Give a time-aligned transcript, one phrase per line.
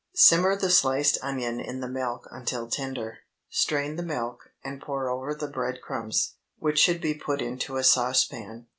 [0.15, 3.19] Simmer the sliced onion in the milk until tender;
[3.51, 7.83] strain the milk and pour over the bread crumbs, which should be put into a
[7.83, 8.65] saucepan.